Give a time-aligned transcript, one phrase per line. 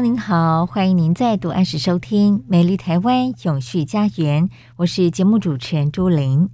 [0.00, 4.46] 您好，欢迎您再度按时收听《美丽台湾永续家园》，
[4.76, 6.50] 我是节目主持人朱琳。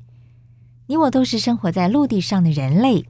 [0.87, 3.05] 你我都是生活在陆地上的人类，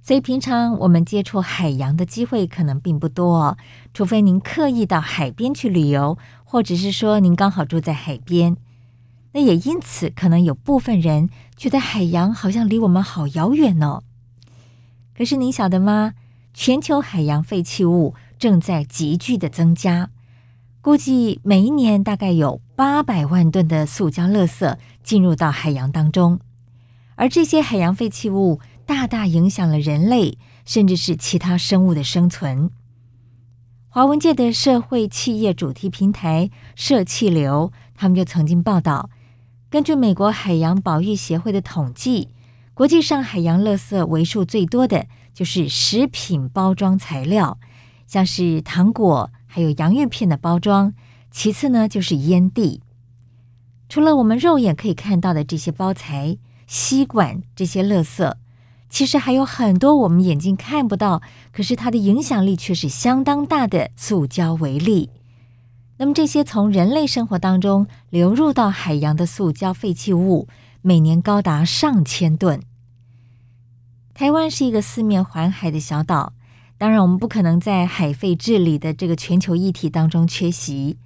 [0.00, 3.58] 所以平常我们接触海洋的机会可能并不多，
[3.92, 8.56] 除非您刻意到海边去旅游，或者是说您刚好住在海边。
[9.32, 14.02] 那也因此，可能有部分人觉得海洋好像离我们好遥远哦。
[15.14, 16.14] 可是您晓得吗？
[16.54, 20.10] 全球海洋废弃物正在急剧的增加，
[20.80, 26.38] 估计每一年大概有八百万吨的塑胶垃圾进入到海洋当中，
[27.16, 32.70] 而这些海洋废弃物大大影响了人类甚至是其他生物的生存。
[33.88, 39.10] 华文界的社会企业主题平台社气流，他们就曾经报道，
[39.68, 42.28] 根据美国海洋保育协会的统计，
[42.74, 47.58] 国际上海洋垃圾为数最多的就是食品包装材料。
[48.08, 50.94] 像是糖果，还有洋芋片的包装，
[51.30, 52.80] 其次呢就是烟蒂。
[53.86, 58.34] 除了我们肉眼可以看到的这些包材、吸管这些垃圾，
[58.88, 61.20] 其实还有很多我们眼睛看不到，
[61.52, 65.10] 可是它的影响力却是相当大的塑胶微粒。
[65.98, 70.48] 那么这些从人类生活当中流入到海洋的塑胶废弃物，
[70.80, 72.62] 每年高达上千吨。
[74.14, 76.32] 台湾是一个四面环海的小岛。
[76.78, 80.96] 当然，我们不可能在海废治理的这个全球议题当中缺席。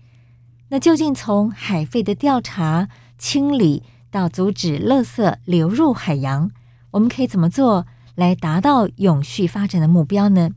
[0.68, 6.50] 那究竟从海废的调查、清理到阻止垃圾流入海洋，
[6.90, 10.50] 我们可以怎么做来达到永续发展的目标呢？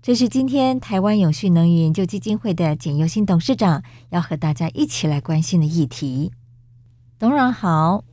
[0.00, 6.32] 这是今天台湾永续能源研究基金会的简又新董事长要和大家一起来关心的议题。
[7.18, 8.05] 董事长好。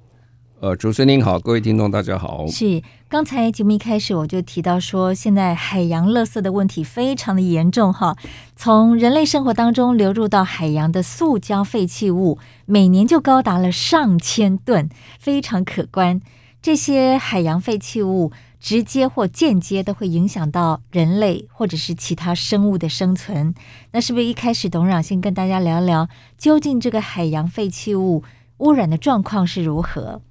[0.63, 2.47] 呃，主持人您好，各位听众大家好。
[2.47, 8.15] 是，刚才节目一开始我就提到说，现在海洋垃圾的问题非常的严重哈。
[8.55, 14.87] 从人类生活当中流入到海洋的塑胶废弃物，每年就高达了上千吨，
[15.19, 16.21] 非常可观。
[16.61, 18.31] 这些海洋废弃物
[18.61, 23.53] 直接或间接都会影响到人类或者是其他生物的生存。
[23.91, 26.07] 那是不是一开始董事长先跟大家聊聊，
[26.37, 28.23] 究竟这个海洋废弃物
[28.59, 30.21] 污染的状况是如何？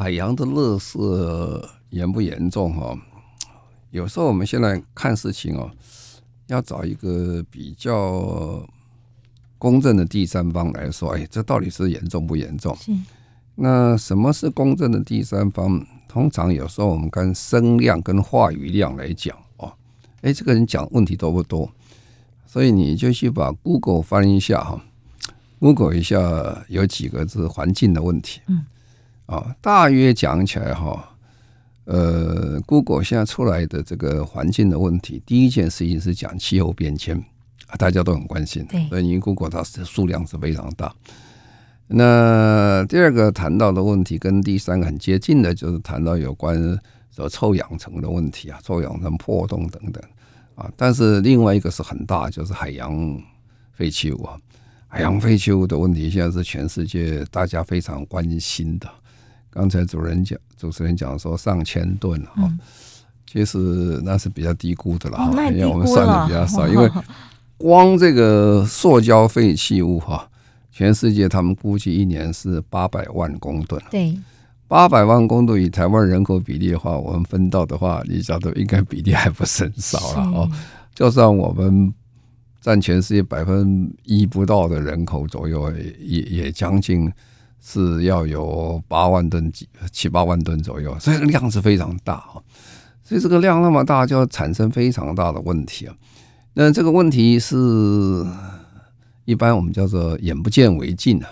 [0.00, 2.74] 好，海洋的垃圾严不严重？
[2.74, 2.98] 哈，
[3.90, 5.70] 有时候我们现在看事情哦，
[6.46, 8.66] 要找一个比较
[9.58, 12.74] 公正的第三方来说，哎，这到底是严重不严重？
[13.56, 15.86] 那什么是公正的第三方？
[16.08, 19.70] 通常有时候我们跟声量跟话语量来讲哦，
[20.22, 21.70] 哎，这个人讲问题多不多？
[22.46, 24.82] 所以你就去把 Google 翻一下哈。
[25.58, 28.64] Google 一下有几个是环境的问题，嗯，
[29.30, 31.08] 啊，大约讲起来哈，
[31.84, 37.16] 呃，Google 现在出来的这个环境的问题，第一件事情是讲气候变迁，
[37.68, 40.92] 啊，大家都很关心，对，所以因为 Google 它是数量是非常大。
[41.86, 46.56] 那第二个谈到的问题跟第三个很接近的，就是谈到有关
[47.14, 50.02] 说臭氧层的问题啊，臭氧层破洞等等
[50.56, 53.16] 啊，但是另外一个是很大，就是海洋
[53.74, 54.36] 废弃物啊。
[54.88, 58.90] 海洋废弃物的问题现在是全世界大家非常关心的。
[59.50, 62.58] 刚才主人讲，主持人讲说上千吨哈、嗯，
[63.26, 63.58] 其实
[64.04, 66.68] 那是比较低估的了哈、哦，因为我们算的比较少。
[66.68, 66.90] 因为
[67.56, 70.28] 光这个塑胶废弃物哈，
[70.70, 73.82] 全世界他们估计一年是八百万公吨。
[73.90, 74.18] 对，
[74.68, 80.50] 八百万公吨以台湾人口比例的话，我们分到的话，你晓得应该比例还不是很少了哦。
[80.94, 81.92] 就算我们。
[82.62, 87.10] 占全世界百分一不到的人口左右，也也将近
[87.60, 92.40] 是要有八万吨几七八万吨左右，所以量是非常大啊。
[93.04, 95.94] 所以这个量那么大，就要产生非常大的问题啊。
[96.54, 97.56] 那这个问题是
[99.24, 101.28] 一般我们叫做眼不见为净啊。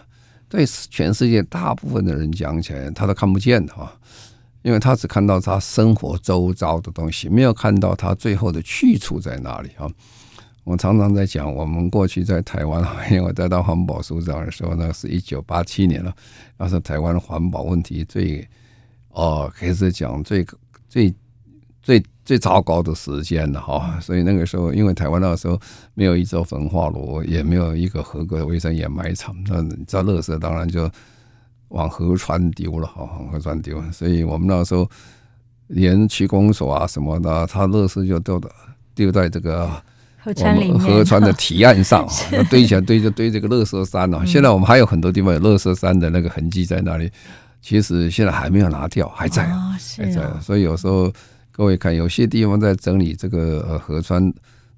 [0.49, 3.93] 对全世界大部分的人讲起来，他都看不见的哈，
[4.63, 9.87] 因为他只看到他生活周遭的东西，没有看到他最后的去处在哪里哈。
[10.69, 16.15] 我常常在讲，我们过去在台湾，因为我在当环保署长的时候，那是一九八七年了，
[16.59, 18.47] 那是台湾环保问题最
[19.09, 20.47] 哦，可以讲最
[20.87, 21.15] 最
[21.81, 23.99] 最最糟糕的时间了哈。
[24.03, 25.59] 所以那个时候，因为台湾那个时候
[25.95, 30.87] 没有一座焚化炉，也没有一个合格的卫生掩埋场，那你知道，垃圾当然就
[31.69, 33.83] 往河川丢了哈，往河川丢。
[33.91, 34.87] 所以我们那时候
[35.69, 38.51] 连区公所啊什么的，他垃圾就丢的
[38.95, 39.83] 丢在这个。
[40.29, 42.07] 河川里面，河川的堤岸上，
[42.51, 44.23] 堆起来堆着堆这个乐色山啊。
[44.27, 47.11] 现在我们还有很多地方有乐色山的那个痕迹在那里，
[47.63, 49.49] 其实现在还没有拿掉，还在，
[49.97, 50.23] 还在。
[50.43, 51.11] 所以有时候
[51.51, 54.31] 各位看，有些地方在整理这个河川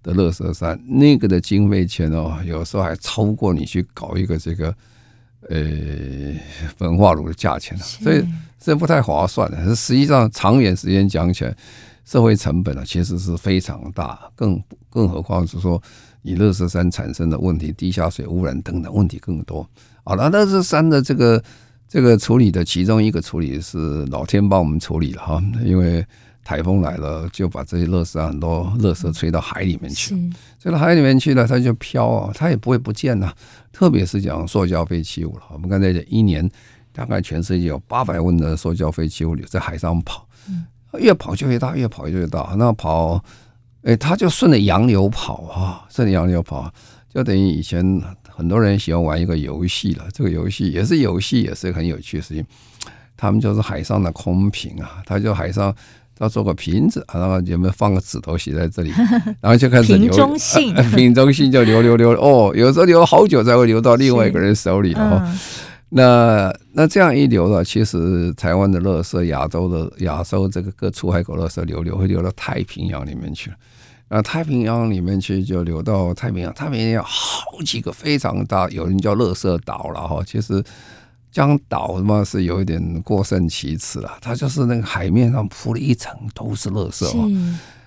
[0.04, 4.72] 的乐色山，那个的经费钱哦，有时候还超过你去搞一个这个
[5.48, 5.58] 呃
[6.76, 8.24] 焚化炉的价钱了，所以
[8.60, 9.74] 这不太划算的。
[9.74, 11.52] 实际上长远时间讲起来。
[12.04, 15.80] 社会成本啊，其实是非常大，更更何况是说，
[16.22, 19.68] 你垃圾山产生的问题，地下水污染等等问题更多。
[20.04, 21.42] 好了，垃圾山的这个
[21.88, 26.04] 这个处理的其中一个处理是老天帮我们处理了哈，因为
[26.42, 33.32] 台风来了，就把这些垃圾很多垃圾吹到海里面去了，吹到海里面去了，它就飘啊，它也不会不见呐。
[33.72, 36.50] 特别是讲塑胶废弃物了，我们刚才讲一年
[36.92, 40.26] 大概全世界有八百万的塑胶废弃物在海上跑。
[40.98, 42.54] 越跑就越大，越跑就越大。
[42.56, 43.22] 那跑，
[43.82, 46.70] 哎，他就顺着洋流跑啊，顺着洋流跑，
[47.12, 50.04] 就等于以前很多人喜欢玩一个游戏了。
[50.12, 52.44] 这个游戏也是游戏，也是很有趣的事情。
[53.16, 55.74] 他们就是海上的空瓶啊，他就海上
[56.18, 58.90] 要做个瓶子，然后有没有放个纸头写在这里，
[59.40, 60.08] 然后就开始流。
[60.08, 65.38] 瓶中信， 瓶中信就流流流哦，有时候流好久才会流到另外一个人手里啊。
[65.92, 73.56] 那那这样一流了，其实台湾的垃圾、亚洲的亚洲这个各出海口垃圾流流会流到太平洋里面去了，
[74.08, 80.22] 那太平洋里面去就流到太平洋，太平洋好几个非常大，有人叫垃圾岛了哈。
[80.24, 80.62] 其实
[81.32, 87.04] 将岛嘛是有一点过甚其词了，它就是那个海面上铺了一层都是垃圾。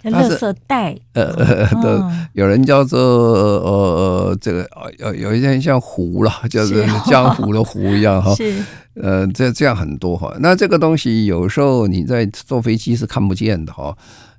[0.03, 4.69] 垃圾袋，呃呃，的有人叫做呃呃这个
[4.99, 8.33] 有有一点像湖了， 就是江湖的湖一样哈。
[8.35, 8.61] 是，
[8.95, 10.35] 呃，这这样很多哈。
[10.39, 13.95] 那这个东西有时候你在坐飞机是看不见的哈，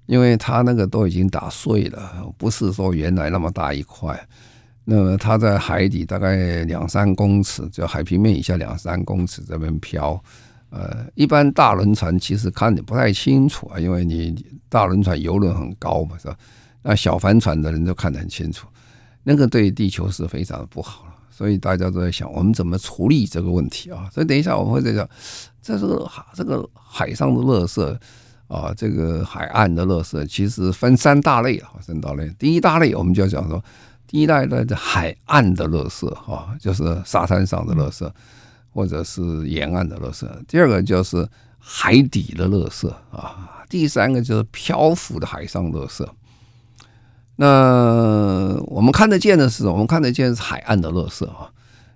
[0.07, 4.19] 因为它那个都已经打碎了，不是说原来那么大一块。
[4.87, 10.23] 那么它在海底大概两三公尺，就海平面以下两三公尺这边飘。
[10.77, 16.37] 呃，一般大轮船其实看得不太清楚啊，因为你大轮船游轮很高嘛，是吧？
[16.83, 18.67] 那小帆船的人都看得很清楚，
[19.23, 24.11] 那个对地球是非常的不好，所以大家都在想，我们怎么处理这个问题啊？
[24.13, 25.09] 所以等一下我们会在讲，
[25.63, 27.97] 这个这个海上的垃圾
[28.49, 32.29] 啊，这个海岸的垃圾其实分三大类啊，三大类。
[32.37, 33.63] 第一大类我们就要讲说，
[34.09, 38.11] 第一大类的海岸的垃圾啊，就是沙滩上的垃圾。
[38.75, 41.27] 或者是沿岸的垃圾，第二个就是
[41.61, 46.05] 海底的垃圾啊，第三个就是漂浮的海上垃圾。
[47.37, 51.49] 那我们看得见的是，我们看得见是海岸的垃圾啊，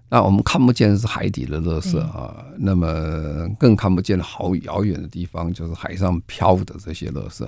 [0.08, 2.44] 那我们看不见是海底的垃圾啊。
[2.56, 7.44] 那么更看不见好遥远的地方，就是海上漂的这些垃圾。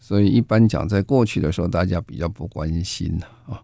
[0.00, 3.60] 所以一般讲，在过去的时候，大家比较不关心啊。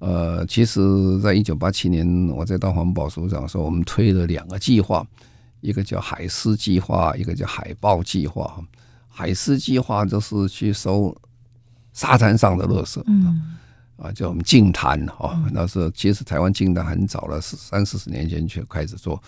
[0.00, 5.06] 呃，其实，在一九八七年，我在当环保署长的时候，我们推了两个计划，
[5.60, 8.58] 一个叫海狮计划，一个叫海豹计划。
[9.08, 11.14] 海狮计划就是去收
[11.92, 13.58] 沙滩上的垃圾，嗯，
[13.98, 15.38] 啊，叫我们净滩哈。
[15.52, 19.22] 那时候其实台湾净滩很早了，是三四十年前就开始做。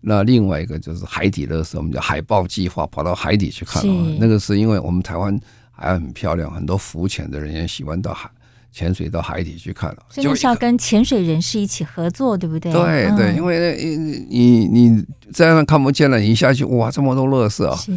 [0.00, 3.82] 那另外一个就是海底垃圾，我们叫海豹计划，跑到海底去看。
[4.20, 5.36] 那个是因为我们台湾
[5.72, 8.30] 海岸很漂亮，很多浮潜的人也喜欢到海。
[8.72, 12.72] 潜水到海底去看了，就是要跟潜水人士一起合作，对不对？
[12.72, 13.76] 对对，因为
[14.30, 17.92] 你你你这样看不见了，你一下去哇，这么多垃圾啊，是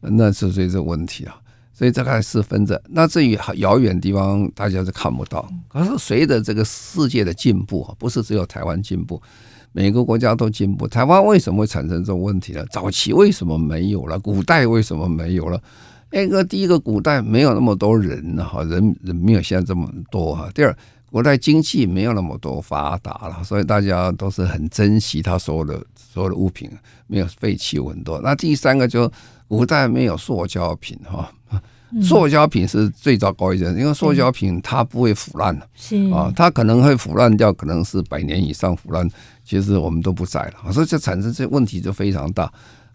[0.00, 1.36] 那是这问题啊，
[1.72, 2.82] 所以这个是分着。
[2.88, 5.48] 那至于遥远的地方，大家是看不到。
[5.68, 9.22] 可是随着这个世界的进步啊，不是只有台湾进步，
[9.70, 10.88] 每个国家都进步。
[10.88, 12.64] 台湾为什么会产生这种问题呢？
[12.72, 14.18] 早期为什么没有了？
[14.18, 15.60] 古代为什么没有了？
[16.10, 20.48] 那个第一个，古代没有那么多人哈，人人没有现在这么多哈。
[20.54, 20.76] 第二，
[21.10, 26.70] 古代经济没有那么多发达了，所以大家都是很珍惜他所有的所有的物品，
[27.06, 28.20] 没有废弃物很多。
[28.22, 29.10] 那第三个就
[29.48, 31.30] 古代没有塑胶品哈，
[32.02, 39.08] 塑胶品是最糟糕一点，因为塑胶品它不会腐烂的，是啊，它可能会腐烂掉，可能是百年以上腐烂，
[39.44, 42.44] 其实我们都不在了，所以就产生这问题就非常大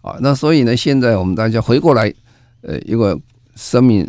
[0.00, 0.16] 啊。
[0.20, 2.12] 那所以呢，现在我们大家回过来，
[2.62, 3.18] 呃，一个
[3.54, 4.06] 生命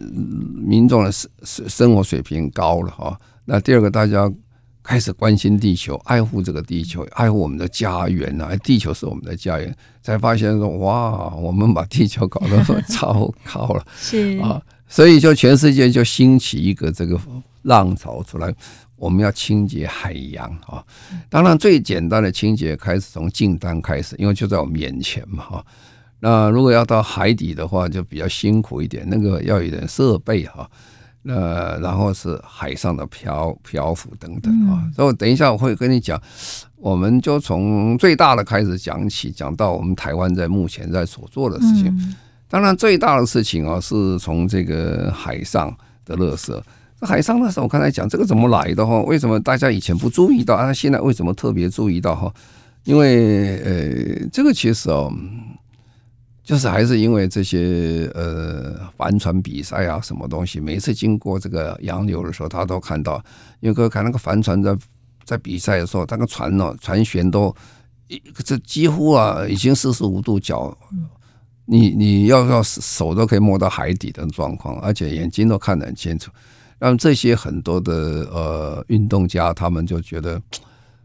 [0.56, 3.20] 民众的生生活水平高了哈。
[3.46, 4.32] 那第二个，大家
[4.82, 14.62] 开始关心地球，爱护这个地球，爱护我们的家园啊，地球是我们的家园，才发现说哇，我们把地球搞得超高了， 是啊。
[14.88, 17.20] 所以，就全世界就兴起一个这个
[17.64, 18.54] 浪潮出来，
[18.96, 20.84] 我们要清洁海洋啊。
[21.30, 25.66] 当然，最简单的清洁开始从净滩开始，因为就在我们眼前嘛哈。
[26.25, 30.65] 那如果要到海底的话，就比较辛苦一点，那个要有点设备哈。
[31.22, 34.89] 那然后是海上的漂漂浮等等啊。
[34.96, 36.18] 所以，等一下我会跟你讲，
[36.77, 42.15] 我们就从最大的开始讲起，讲到我们台湾在目前在所做的事情。
[42.48, 45.75] 当然，最大的事情啊，是从这个海上
[46.06, 46.58] 的垃圾。
[47.01, 49.01] 这海上的时候，我刚才讲这个怎么来的哈？
[49.01, 50.72] 为什么大家以前不注意到啊？
[50.72, 52.34] 现在为什么特别注意到哈？
[52.86, 55.12] 因为呃，这个其实哦，
[56.44, 63.24] 就是还是因为这些呃帆船比赛啊，什么东西，每次经过这个洋流的时候，他都看到，
[63.62, 64.78] 因为看那个帆船在
[65.24, 67.56] 在比赛的时候，那个船呢，船舷都
[68.10, 70.78] 一这几乎啊，已经四十五度角。
[71.66, 76.30] 你你要要手都可以摸到海底的状况，而且眼睛都看得很清楚。
[76.78, 77.94] 那么这些很多的
[78.34, 80.42] 呃运动家，他们就觉得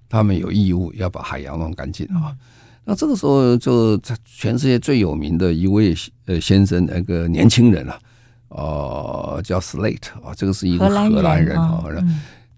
[0.09, 2.35] 他们有义务要把海洋弄干净啊。
[2.88, 7.99] 那这个时候，就在全世界最有名的一位呃先生，那个年轻人啊，
[8.49, 11.85] 呃叫 Slate 啊，这个是一个荷兰人啊。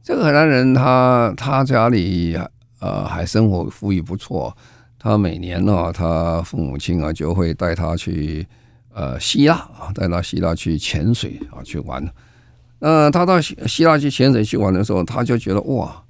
[0.04, 2.38] 这个荷兰人他他家里
[2.78, 4.56] 呃还生活富裕不错。
[5.00, 8.46] 他每年呢，他父母亲啊就会带他去
[8.94, 12.08] 呃希腊啊，带他希腊去潜水啊去玩。
[12.78, 16.00] 那他到希希腊去潜水去玩的时候，他就觉得哇，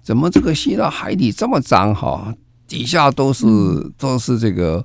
[0.00, 2.34] 怎么这个希腊海底这么脏哈？
[2.72, 3.46] 底下都是
[3.98, 4.82] 都是这个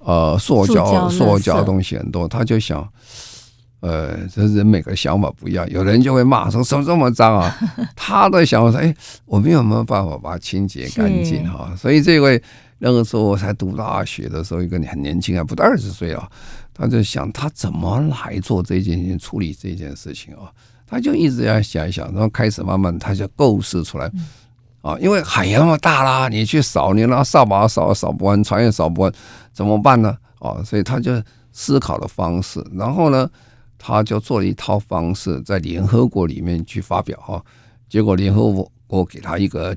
[0.00, 2.26] 呃塑胶塑胶东西很多。
[2.26, 2.84] 他就想，
[3.78, 7.56] 呃，这人每个想法不一样，有人就会骂说怎么这么脏啊？
[7.94, 8.92] 他的想法说，哎，
[9.26, 11.72] 我们有没有办法把它清洁干净哈？
[11.76, 12.42] 所以这位。
[12.82, 16.26] 那个时候我才读大学的时候，一个很年轻，啊不到二十岁啊，
[16.72, 20.48] 他就想他怎么来做这件事情，处理这件事情啊，
[20.86, 24.10] 他就一直要想一想，然后开始慢慢他就构思出来
[24.82, 29.12] 啊，因为海洋那么大啦，你去扫，你拿扫把扫扫不完，船也扫不完，
[29.52, 30.16] 怎么办呢？
[30.38, 31.22] 啊，所以他就
[31.52, 33.28] 思考的方式，然后呢，
[33.78, 37.42] 他就做了一套方式，在联合国里面去发表哈，
[37.88, 39.76] 结果联合国给他一个。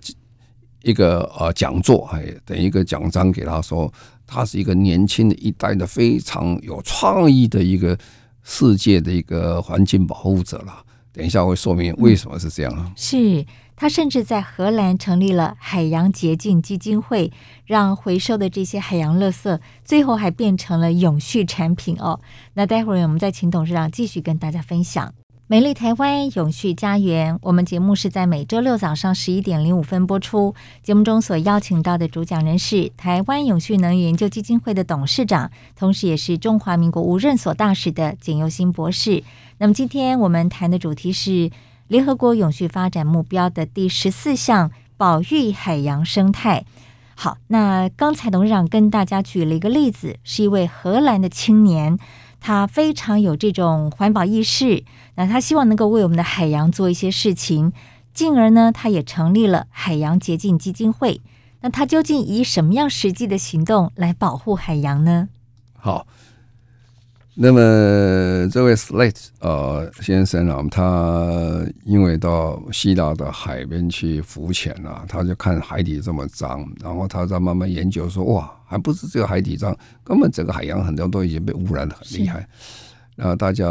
[0.85, 3.89] 一个呃讲座，哎，等一个奖章给他说，
[4.27, 7.97] 他是一个年轻的一代的非常有创意的一个
[8.43, 10.83] 世界的一个环境保护者了。
[11.13, 12.91] 等一下会说明为什么是这样啊。
[12.97, 13.45] 是
[13.83, 17.33] 他甚至在荷兰成立了海洋洁净基金会，
[17.65, 22.21] 让回收的这些海洋垃圾最后还变成了永续产品哦。
[22.53, 25.13] 那待会儿我们再请董事长继续跟大家分享。
[25.47, 30.55] 美丽台湾永续家园，我们节目是在每周六早上十一点零五分播出。
[30.81, 39.21] 节目中所邀请到的主讲人是台湾永续能源研究基金会的董事长，同时也是中华民国无任所大使的简尤新博士。
[39.57, 41.51] 那么今天我们谈的主题是
[41.87, 46.65] 联合国永续发展目标的第十四项：保育海洋生态。
[47.15, 51.97] 好，那刚才董事长跟大家举了一个例子，是一位荷兰的青年。
[52.39, 54.83] 他非常有这种环保意识，
[55.15, 57.71] 那他希望能够为我们的海洋做一些事情，
[58.13, 61.21] 进而呢，他也成立了海洋洁净基金会。
[61.61, 65.29] 那他究竟以什么样实际的行动来保护海洋呢？
[65.77, 66.07] 好。
[67.35, 82.47] 那么这位 Slate 呃先生啊，他因为到希腊的海边去浮潜啊，他就看海底这么脏，然后他在慢慢研究说，哇，还不是这个海底脏，根本整个海洋很多都已经被污染的很厉害。
[83.15, 83.65] 然后大家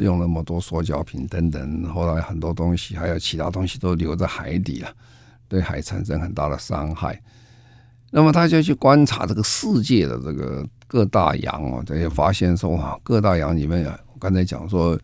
[0.00, 4.88] 用那么多塑胶品等等，后来很多东西还有其他东西都留在海底了，
[5.48, 7.20] 对海产生很大的伤害。
[8.12, 10.64] 那么他就去观察这个世界的这个。
[10.88, 14.96] 各大洋哦，这些发现说哇，各大洋里面，我刚才讲说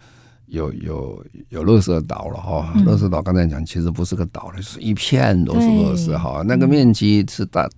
[0.47, 7.69] 有有有乐色岛了哈，乐色岛刚才讲其实不是个岛，是一片都是乐色哈，那个面积是大，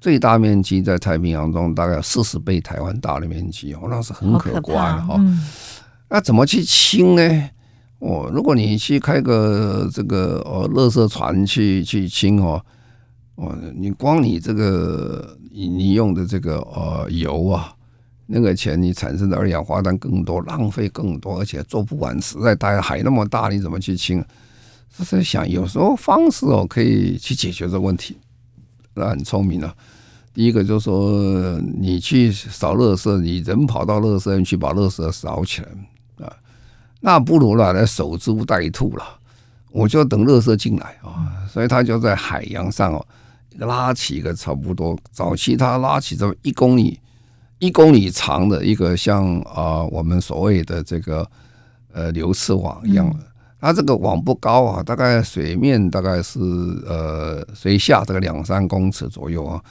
[0.00, 5.20] 最大面积在太平洋中大概有四十倍台湾大的面积哦，那是很可观的哈。
[6.08, 7.50] 那怎么去清呢？
[8.00, 12.62] 哦，如果你去开个这个呃乐色船去去清哦。
[13.40, 17.72] 哦，你光你这个你你用的这个呃油啊，
[18.26, 24.22] 那个钱你产生的二氧化碳更多，浪费更多，而且做不完，实在大海那么大，你怎么去清？
[24.94, 28.18] 他在想，有时候方式哦可以去解决这问题，
[28.92, 29.74] 那很聪明了。
[30.34, 36.36] 第一个就是说，你去扫垃圾，你人跑到垃圾去把垃圾扫起来啊，
[37.00, 39.04] 那不如呢来守株待兔了。
[39.72, 43.06] 我就等垃圾进来啊，所以他就在海洋上哦
[43.58, 46.98] 拉起一个差不多早期它拉起这么一公里
[47.58, 51.26] 一公里长的一个像啊我们所谓的这个
[51.92, 53.16] 呃流刺网一样的。
[53.60, 56.40] 它这个网不高啊，大概水面大概是
[56.86, 59.62] 呃水下这个两三公尺左右啊。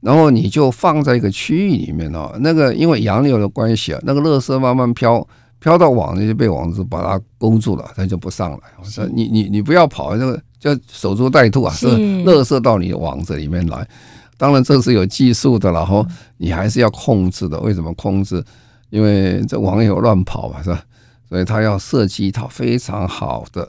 [0.00, 5.26] 然后你就放在一个区域里面哦，那个因为洋流的关系啊，那个垃圾慢慢飘
[5.58, 8.58] 飘到网里就被网子把它勾住了，它就不上来。
[8.82, 11.88] 是你你你不要跑，那个叫守株待兔啊，是
[12.22, 13.88] 乐色到你的网子里面来。
[14.36, 17.58] 当然这是有技术的，然后你还是要控制的。
[17.60, 18.44] 为什么控制？
[18.90, 20.84] 因为这网友乱跑嘛，是吧？
[21.28, 23.68] 所以他要设计一套非常好的，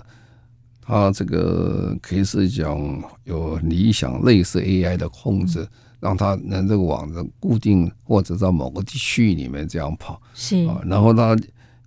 [0.85, 2.79] 他这个可以是讲
[3.23, 5.67] 有理想类似 AI 的控制。
[6.01, 10.81] 让他能这个网子固定，或者在某个地区域里面这样跑，是啊。
[10.83, 11.37] 然后他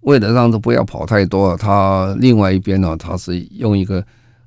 [0.03, 4.01] 为了让它不要跑太多，他另外一边呢，他是用一个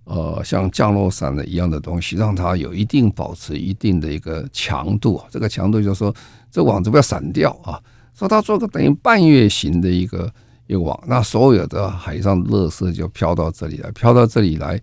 [0.07, 5.21] 呃像降落伞的一样的东西，让它有一定保持一定的一个强度。
[5.29, 6.13] 这个强度就是说，
[6.49, 7.79] 这个网子不要散掉啊。
[8.13, 10.31] 所以它做个等于半月形的一个
[10.65, 14.81] 一个网，那所有的海上垃圾就飘到这里来，飘到这里来，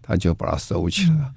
[0.00, 1.30] 它就把它收起来了。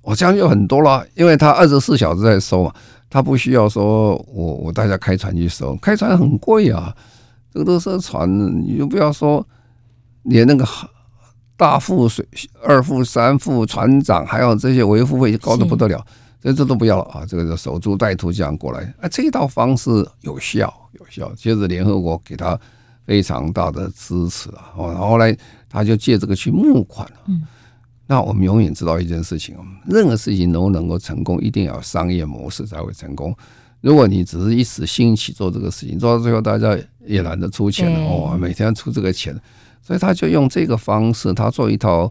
[0.00, 2.74] 我这样就很多了，因为他二十四小时在收嘛，
[3.10, 6.96] 他不需要说我我大家开船去收，开船很贵啊。
[7.52, 8.28] 这个垃圾船
[8.62, 9.46] 你就不要说，
[10.22, 10.64] 连那个
[11.58, 12.26] 大副水
[12.62, 16.02] 二副三副船长，还有这些维护费高的不得了，
[16.40, 17.26] 这这都不要了啊。
[17.26, 21.30] 这个就守株待兔这样过来，啊，这一套方式有效有效。
[21.34, 22.58] 接着联合国给他
[23.04, 25.36] 非常大的支持啊，然后后来
[25.68, 27.42] 他就借这个去募款嗯。
[28.06, 33.36] 那我们永远知道一件事情，任何事情能不能够成功，一定要有商业模式才会成功。
[33.80, 39.38] 如果你只是一时兴起做这个事情，做到最后大家也懒得出钱了哦，每天出这个钱，
[39.82, 42.10] 所以他就用这个方式，他做一套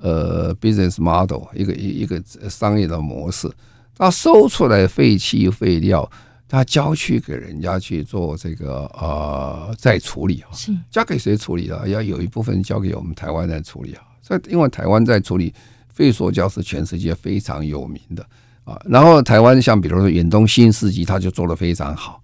[0.00, 3.50] 呃 business model，一个一一个商业的模式。
[3.96, 6.10] 他收出来废弃废料，
[6.48, 10.50] 他交去给人家去做这个呃再处理啊，
[10.90, 11.86] 交给谁处理啊？
[11.86, 14.02] 要有一部分交给我们台湾来处理啊。
[14.20, 15.54] 所以，因为台湾在处理
[15.88, 18.26] 废塑胶是全世界非常有名的
[18.64, 18.80] 啊。
[18.84, 22.20] 然后，台湾像比如说远东新世纪，他就做得非常好。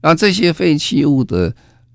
[0.00, 1.54] 那这些废弃物的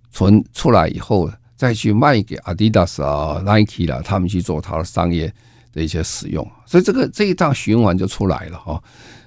[0.10, 5.34] 存出来以后，再去卖给 Adidas 啊、Nike 啦，他们去做它的商业
[5.74, 6.50] 的一些使用。
[6.66, 8.82] 所以，这个这一套循环就出来了哈。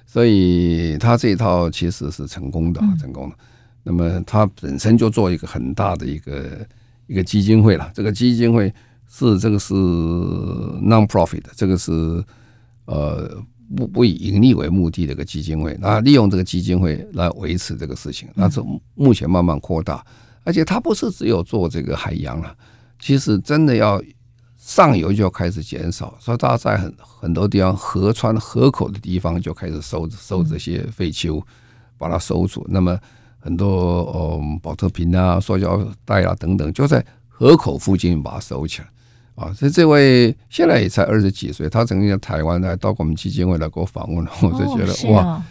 [0.07, 3.35] 所以，它这一套其实是成功的，成功的。
[3.83, 6.65] 那么，它本身就做一个很大的一个
[7.05, 7.91] 一个基金会了。
[7.93, 8.73] 这个基金会。
[9.13, 11.91] 是这个是 non-profit，这个是
[12.85, 13.29] 呃
[13.75, 18.63] 不不以盈利为目的的一个基金会，那利用这个基金会来维持这个事情，那是
[18.95, 20.01] 目前慢慢扩大，
[20.43, 22.55] 而且它不是只有做这个海洋了，
[22.99, 24.01] 其实真的要
[24.57, 31.43] 上游就要开始减少，所以大家在很很多地方河川河口的地方就开始收收这些废弃物，
[31.97, 32.65] 把它收住。
[32.69, 32.97] 那么
[33.39, 38.87] 很多嗯保特瓶啊、塑胶袋啊等等，就在河口附近把它收起来。
[39.35, 45.41] 啊，所以这位现在也才二十几岁，他曾经在台湾来到过我们基金会来给我访问，我就觉得哇，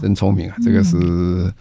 [0.00, 0.56] 真聪明啊！
[0.62, 1.52] 这个是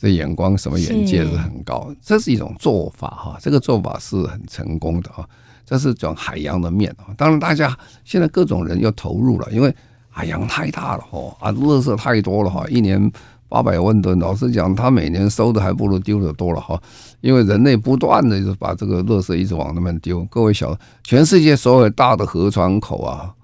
[0.00, 5.28] 这眼光什么眼界是很高，这是一种做法哈，这个做法是很成功的啊。
[5.66, 9.74] 这是讲海洋的面啊，当然大家现在各种人又投入了，因为
[10.08, 13.12] 海洋太大了哈，啊，垃圾太多了哈，一年。
[13.52, 16.80] 八百万吨，老实讲，他每年收的还不如丢的多了哈。
[17.20, 20.24] 因为人类不断的就把这个垃圾一直往那边丢。
[20.26, 23.34] 各位晓得，全世界所有大的河川口啊，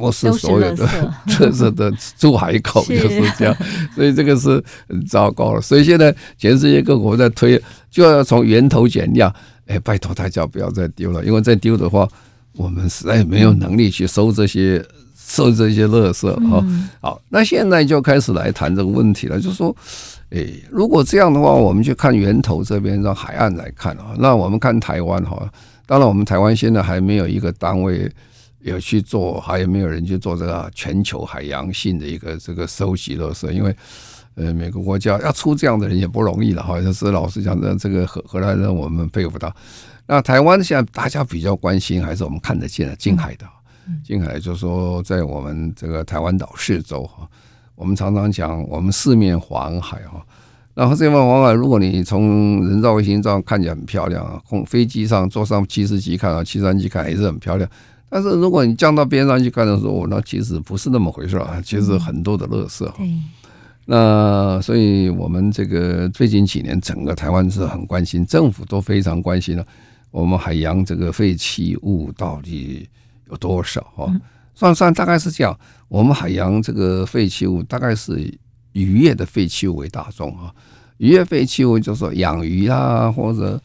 [0.00, 0.86] 都是所有的
[1.26, 3.56] 特色 的出海口， 就是这样。
[3.94, 5.60] 所以这个是很糟糕了。
[5.60, 9.32] 所以现在全世界各国在推，就要从源头减量。
[9.66, 12.08] 哎，拜托大家不要再丢了，因为再丢的话，
[12.52, 14.84] 我们实在没有能力去收这些。
[15.28, 16.64] 收这些垃圾哈，
[17.00, 19.74] 好，那现在就开始来谈这个问题了，就是说，
[20.30, 25.36] 哎，如果这样的话，我们去看源头这边，让海岸来看啊，那我们看台湾哈，
[25.84, 28.08] 当然我们台湾现在还没有一个单位
[28.66, 33.74] 有去做，还有没有人去做这个全球海洋性的一个这个收集垃圾，因为
[34.34, 39.54] 呃，每个国家要出这样的人也不容易了好，就是老实讲，这这个荷荷兰人我们佩服他。
[40.06, 43.46] 那台湾现在大家比较关心还是我们看得见的近海的。
[44.04, 47.26] 近海就是说，在我们这个台湾岛四周哈，
[47.76, 50.20] 我们常常讲，我们四面环海哈，
[50.74, 57.70] 然后这面环海，如果你从人造卫星上看起来很漂亮啊，从飞机上坐上七十级看啊，七三级看也是很漂亮。
[58.16, 62.90] 但是如果你降到边上去看的时候，那其实不是那么回事啊，其实很多的垃圾。
[62.98, 63.24] 嗯。
[63.84, 69.66] 那所以我们这个最近几年，整个台湾是很关心，政府都非常关心了。
[70.10, 72.88] 我们海洋这个废弃物到底
[73.28, 74.08] 有多少啊？
[74.54, 75.54] 算算大概是这样，
[75.88, 78.32] 我们海洋这个废弃物大概是
[78.72, 80.50] 渔业的废弃物为大宗啊。
[80.96, 83.60] 渔业废弃物就是说养鱼啊，或者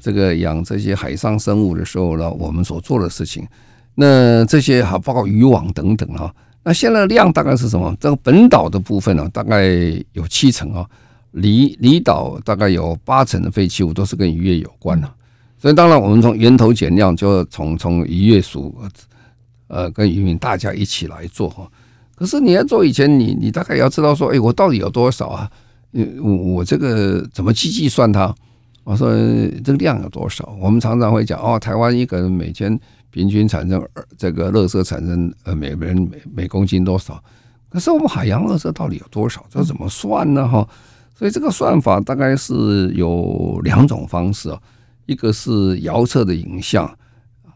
[0.00, 3.46] 这个养这些海上生物的时候呢，我们所做的事情。
[3.94, 6.34] 那这些还包括渔网等等哈。
[6.64, 7.94] 那现在量大概是什么？
[7.98, 9.64] 这个本岛的部分呢，大概
[10.12, 10.86] 有七成啊，
[11.32, 15.10] 离离岛大概有八成的废弃物都是跟渔业有关的。
[15.58, 18.74] 所以当然，我们从源头减量，就从从渔业署，
[19.68, 21.68] 呃，跟渔民大家一起来做哈。
[22.14, 25.50] 可是你要做以前，你你大概要知道说，哎，我到底有多少啊？
[26.20, 28.34] 我我这个怎么去计算它？
[28.84, 29.10] 我说
[29.64, 30.56] 这个量有多少？
[30.60, 32.78] 我们常常会讲哦，台湾一个人每天
[33.12, 33.86] 平均产生
[34.18, 37.22] 这个垃圾产生呃每个人每每公斤多少？
[37.70, 39.46] 可是我们海洋垃圾到底有多少？
[39.48, 40.48] 这怎么算呢？
[40.48, 40.66] 哈，
[41.14, 44.60] 所以这个算法大概是有两种方式啊。
[45.06, 46.84] 一个是遥测的影像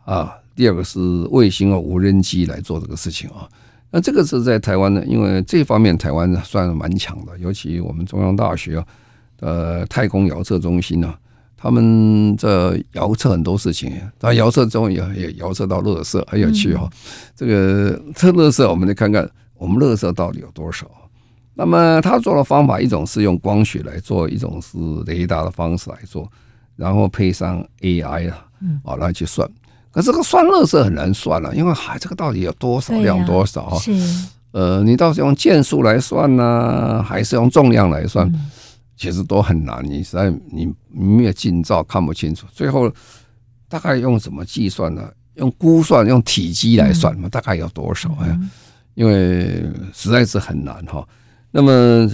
[0.04, 0.98] 啊，第二个是
[1.30, 3.48] 卫星和无人机来做这个事情啊。
[3.90, 8.86] 那这个是在台湾呢，因为这方面台湾算蛮强的，尤其我们中央大学啊，
[9.40, 11.14] 呃，太空遥测中心呢，
[11.56, 16.88] 他们这遥测很多事情，他遥测中也也遥测到乐色，很有趣哈。
[17.34, 20.86] 这个测乐色，我们来看看我们乐色到底有多少。
[21.54, 26.30] 那么他做的方法，一种是用光学来做，一种是雷达的方式来做。
[26.76, 28.44] 然后配上 AI 啊，
[28.84, 29.48] 啊来去算，
[29.90, 33.78] 可是这个算乐色很难算了，因为还这个到底有多少量多少啊？
[33.78, 33.92] 是
[34.52, 38.30] 呃，你到底用件数来算呢，还是用重量来算？
[38.96, 42.46] 其实都很难，你实在你你没有近照看不清楚。
[42.52, 42.90] 最后
[43.68, 45.09] 大概用什么计算呢？
[45.35, 48.11] 用估算，用体积来算嘛，大概有多少？
[48.20, 48.38] 哎，
[48.94, 51.06] 因为实在是很难哈。
[51.50, 52.11] 那么。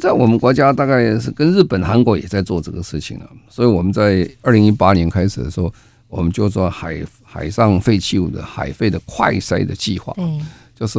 [0.00, 3.28] 在我们国家，大概是跟日本、韩国也在做这个事情了。
[3.48, 5.70] 所以我们在二零一八年开始的时候，
[6.06, 10.12] 我们就做海海上废弃物的海废的快筛的计划。
[10.14, 10.40] 对，
[10.76, 10.98] 就是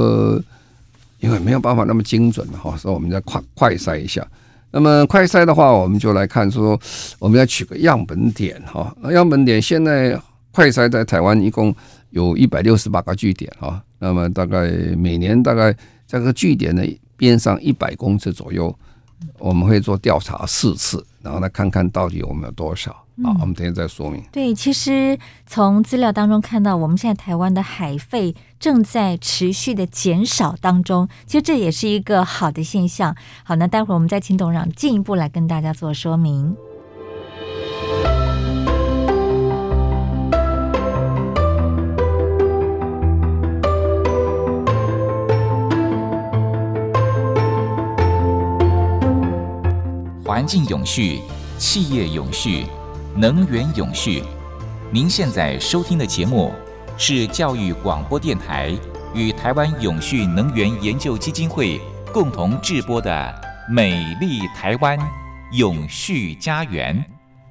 [1.20, 4.28] 因为没有办法那么精准哈，所以我们再快快筛一下。
[4.72, 6.80] 那么快筛的话，我们就来看说，
[7.20, 8.96] 我们要取个样本点哈。
[9.12, 10.20] 样本点现在
[10.52, 11.76] 快筛在台湾一共
[12.10, 13.82] 有一百六十八个据点哈。
[14.00, 15.76] 那么大概每年大概
[16.08, 16.84] 这个据点的。
[17.22, 18.76] 边上一百公尺左右，
[19.38, 23.36] 我们会做调查四次，然后来看看到底我们有多少啊？
[23.40, 24.24] 我们等下再说明。
[24.32, 33.16] 对，其实从资料当中看到，我们现在台湾的海费正在持续的减少当中，其实这也是一个好的现象。
[33.44, 36.56] 好，那待会儿我们再请董事长进一步来跟大家做说明。
[50.24, 51.20] 环境永续，
[51.58, 52.66] 企业永续，
[53.16, 54.24] 能源永续。
[54.90, 56.54] 您现在收听的节目
[56.98, 58.74] 是教育广播电台
[59.14, 61.82] 与台湾永续能源研究基金会
[62.14, 63.12] 共同制播的
[63.72, 64.98] 《美丽台湾
[65.52, 66.98] 永续家园》。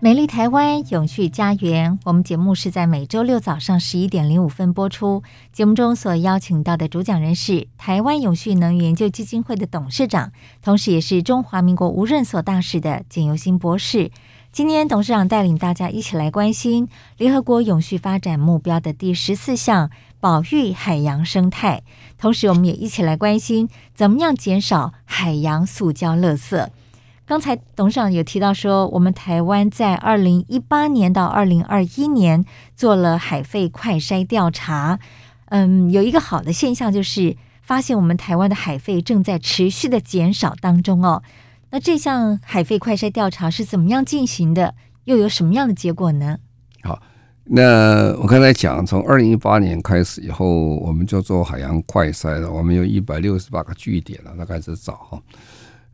[0.03, 5.23] 美丽台湾永续家园，我们节目是在每周六早上十一点零五分播出。
[5.53, 14.11] 节目中所邀请到的主讲人是台湾永续能源研究基金会的董事长，同时也是中华民国无任所大使的简尤新博士。
[14.53, 21.85] 今天董事长带领大家一起来关心联合国永续发展目标的第十四项保育海洋生态，
[22.19, 26.69] 同时我们也一起来关心怎么样减少海洋塑胶垃圾。
[27.25, 34.99] 刚才董事长有提到说，我们台湾在二零一八年到二零二一年做了海废快筛调查，
[35.51, 41.23] 嗯，有一个好的现象就是发现我们台湾的海废正在持续的减少当中哦。
[41.71, 44.75] 那这项海废快筛调查是怎么样进行的？
[45.05, 46.39] 又有什么样的结果呢？
[46.83, 47.01] 好，
[47.45, 55.23] 那我刚才讲，从二零一八年开始以后，我们就做海洋快筛了，我们有一百六十八个据点了，那开始找哈。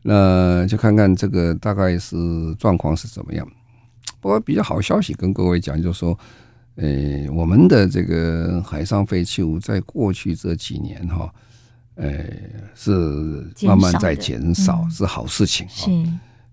[0.01, 2.15] 那就看看这个大概是
[2.55, 3.47] 状况是怎么样。
[4.19, 6.17] 不过比较好消息跟各位讲，就是说，
[6.75, 11.31] 诶，我们的这个海上废弃物在过去这几年哈，
[11.97, 12.91] 诶，是
[13.63, 15.67] 慢慢在减少，是好事情。
[15.69, 15.91] 是。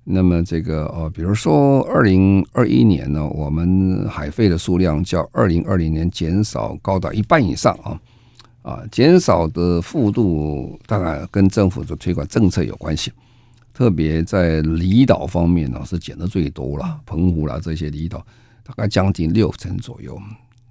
[0.07, 8.01] 那么这个呃，比如说二零二一年呢，我们海费的数量较二零二零年减少高达一半以上啊
[8.61, 13.11] 啊，减少的幅度当然跟政府的推广政策有关系。
[13.73, 18.25] 特别在离岛方面呢，是减的最多了，澎湖啦这些离岛，
[18.63, 20.21] 大概将近六成左右。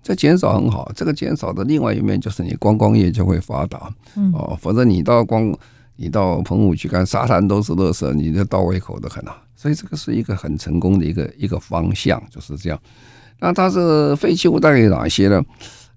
[0.04, 3.90] 这减少很好，这个减少的另外一面就是你观光业就会发达，
[4.34, 5.58] 哦，否则你到光
[5.96, 9.42] 你到澎湖去看沙滩都是垃圾，你就倒胃口的很啊。
[9.56, 12.78] 所以这个是一个很成功的一个一个方向，就是这样。
[13.40, 15.42] 那它是废弃物大概有哪些呢？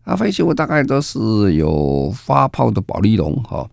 [0.04, 3.68] 啊，废弃物大概都是有发泡的保利龙哈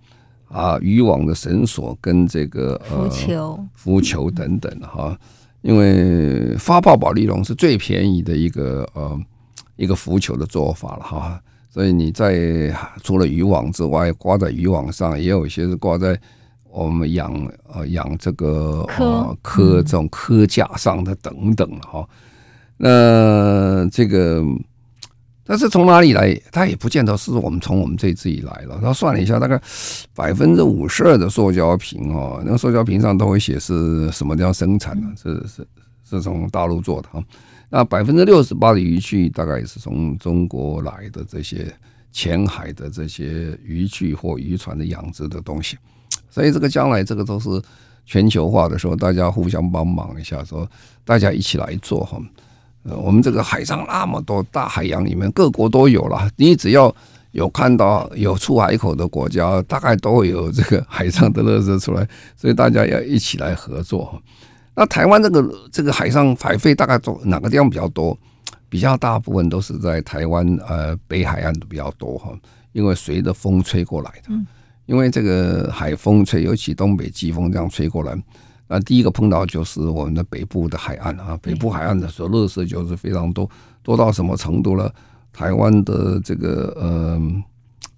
[0.49, 5.15] 啊，渔网的绳索跟这个呃浮球、浮球等等哈。
[5.61, 9.15] 因为发泡保利龙是最便宜的一个呃。
[9.75, 16.19] 一个浮球的做法了哈，所以你在除了渔网之外，挂在渔网上，也有一些是挂在
[16.69, 17.33] 我们养
[17.71, 22.07] 呃养这个呃科这种科架上的等等哈。
[22.77, 24.43] 那这个，
[25.43, 26.39] 但是从哪里来？
[26.51, 28.79] 它也不见得是我们从我们这自己来了。
[28.81, 29.59] 他算了一下，大概
[30.15, 35.67] 百分之五十二的塑胶瓶哦，那个塑胶瓶上都会写是什么地方生产的，是是
[36.03, 37.23] 是从大陆做的哈。
[37.75, 41.65] 那百分之六十八的渔具大概也是从中国来的，这些
[42.11, 45.75] 浅海的这些渔具或渔船的养殖的东西，
[46.29, 47.49] 所以这个将来这个都是
[48.05, 50.69] 全球化的时候，大家互相帮忙一下，说
[51.03, 52.21] 大家一起来做哈。
[52.83, 56.95] 呃，我们这个海上那么多大海洋里面，各国都有了，你只要
[57.31, 62.07] 有看到有出海口的国家，大概都会有这个海上的乐色出来，
[62.37, 64.21] 所以大家要一起来合作。
[64.75, 68.17] 那台湾这个这个海上海费大概做哪个地方比较多？
[68.69, 72.35] 比较大部分都是在台湾呃北海岸的比较多哈，
[72.71, 74.33] 因为随着风吹过来的。
[74.85, 78.21] 因为这个海风吹，尤其东北季风这样吹过来，
[78.67, 83.49] 那第一个碰到就是我们的北部的海岸啊，北部海岸的时候，垃圾就是非常多，
[83.81, 84.93] 多到什么程度了？
[85.31, 87.21] 台湾的这个呃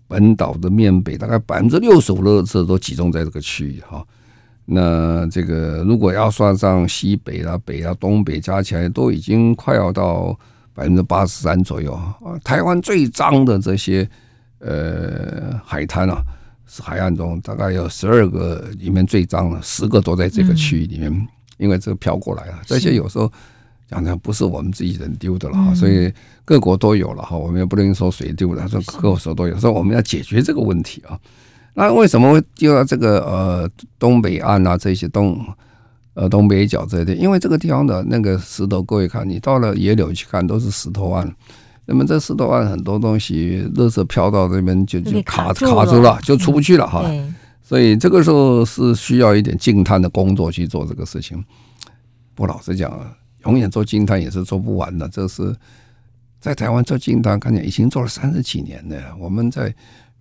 [0.07, 4.05] 本岛的面北，大概百分之六十五的垃圾都集中在这个区域哈。
[4.65, 10.37] 那这个如果要算上西北啊、北啊、东北加起来，都已经快要到
[10.73, 12.15] 百分之八十三左右啊。
[12.43, 14.09] 台湾最脏的这些
[14.59, 16.23] 呃海滩啊，
[16.65, 22.59] 是海岸中大概有十二个里面最脏的十个都在这个区域里面，因为这个飘过来啊。
[22.65, 23.31] 这些有时候
[23.87, 26.11] 讲的不是我们自己人丢的了哈，所以
[26.43, 31.19] 各国都有了哈，我们也不能说谁丢的，说各国都有，所以我们要解决这个问题啊。
[31.77, 35.37] 那为什么会丢到这个呃东北岸啊，这些东
[36.13, 37.13] 呃东北角这些？
[37.15, 41.29] 因为这个地方的那个石头，各位看，你到了野柳去看，都是石头岸。
[41.85, 47.03] 那么这石头岸很多东西，垃圾飘到这边就就卡卡住了，就出不去了哈。
[47.61, 51.37] 所以这个时候是需要一点静滩的工作去做这个事情。
[52.33, 52.97] 不过老实讲，
[53.43, 55.09] 永远做静滩也是做不完的。
[55.09, 55.53] 这是
[56.39, 58.95] 在台湾做静滩，看见已经做了三十几年了。
[59.19, 59.75] 我们在。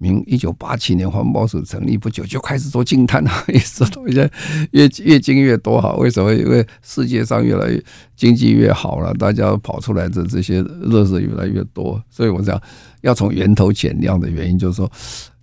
[0.05, 4.31] 明一九八七年环保署成立不久就开始做净碳了， 一直到现在
[4.73, 5.95] 越越净越多哈。
[5.95, 6.35] 为什么？
[6.35, 7.83] 因为世界上越来越
[8.15, 12.61] 经济越好了，大家跑出来的这些垃圾越来越多，所以我想
[13.01, 14.91] 要从源头减量的原因就是说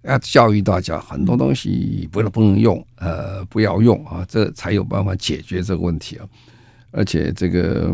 [0.04, 6.26] 要教育大家很多东西不能不能用，呃，不要用啊，这才有办法解决这个问题啊。
[6.92, 7.92] 而且这个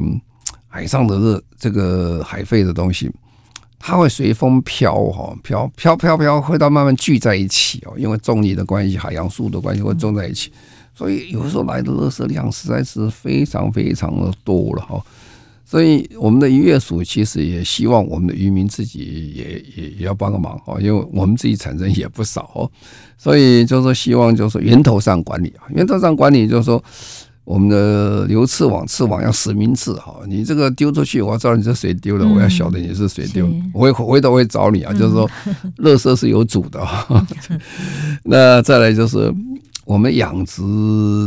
[0.68, 3.10] 海上的热，这个海废的东西。
[3.88, 7.94] 它会随风飘哈，飘飘飘飘，会到慢慢聚在一起哦。
[7.98, 10.52] 因为重力的关系，海洋速度的关系，会重在一起。
[10.94, 15.02] 所以有时候来的垃圾量实在是非常非常的多了哈。
[15.64, 22.70] 所以我们的渔业署其实也希望我们的渔民自己也也也要帮个忙哦，因为我们自己产生也不少哦。
[23.18, 26.84] 所以就是，希望就是源头上管理啊，源头上管理就是说。
[27.48, 35.30] 我们的留翅网，刺网要实名制哈，你这个丢出去，我要知道你是谁丢的，我要晓得你是谁丢，我会回头会找你啊，就是说，
[35.80, 36.86] 垃圾是有主的。
[38.24, 39.34] 那再来就是
[39.86, 40.62] 我们养殖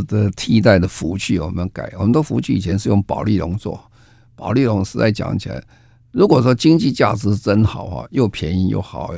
[0.07, 3.83] 的替代的浮具，我们改，我们的浮具以前是用保丽龙做，
[4.35, 5.59] 保丽龙实在讲起来，
[6.11, 9.11] 如果说经济价值真好哈，又便宜又好，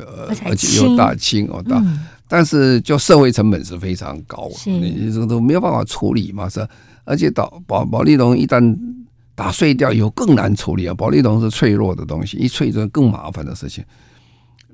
[0.45, 1.83] 而且又大轻哦大，
[2.29, 6.65] 但是就社会成本是非常高，你这个都没有办法处理嘛是。
[7.03, 8.77] 而且导保保丽龙一旦
[9.35, 10.93] 打碎掉以后更难处理啊！
[10.93, 13.83] 保丽龙是脆弱的东西，一脆就更麻烦的事情。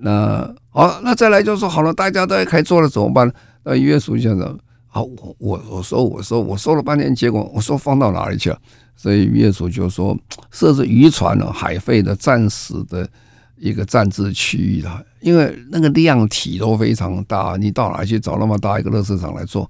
[0.01, 3.31] 那好，那再来就说，好了，大家都要开做了怎么办？
[3.63, 8.57] 呃，渔业署先生，好，我我我说我说我说了半天，结果我说放到哪里去了？
[8.95, 10.17] 所以渔业署就说
[10.51, 13.09] 设置渔船了海废的暂时的
[13.57, 19.69] 一个暂置区域了，因为那个量体都非常大，你到哪去找那么大一个乐市场来做？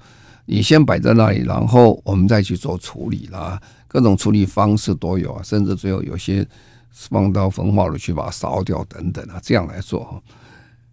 [0.50, 3.62] 你先摆在那里，然后我们再去做处理啦。
[3.88, 6.46] 各种处理方式都有啊，甚至最后有些
[6.92, 10.22] 放到焚化炉去把它烧掉等等啊，这样来做哈。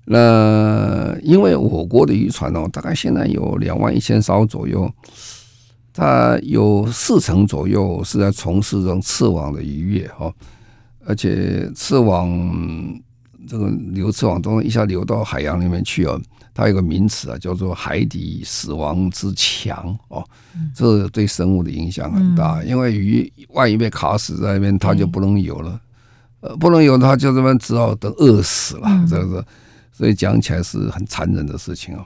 [0.05, 4.91] 那因为我国的渔船哦，大概现在有两万一千艘左右，
[5.93, 10.33] 它有四成左右是在从事这种刺网的渔业哈，
[11.05, 12.31] 而且刺网
[13.49, 16.21] 这个流刺网都一下流到海洋里面去哦，
[16.57, 20.25] 它有个名词啊，叫做海底死亡之墙哦，
[20.75, 25.81] 这对生物的影响很大，因为鱼万一被卡死在那边，它就不能游了，
[26.41, 29.47] 呃，不能游，它就这么只好等饿死了，这个是？
[29.93, 32.03] 所以讲起来是很残忍的事情哦，